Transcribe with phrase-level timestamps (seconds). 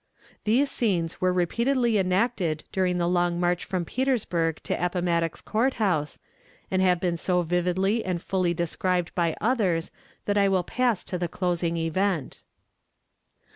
[0.45, 6.17] These scenes were repeatedly enacted during the long march from Petersburg to Appomattox Court House,
[6.71, 9.91] and have been so vividly and fully described by others
[10.25, 12.41] that I will pass to the closing event.